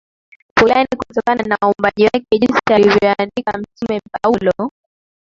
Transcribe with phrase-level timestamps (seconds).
[0.59, 4.71] fulani kutokana na uumbaji wake jinsi alivyoandika Mtume Paulo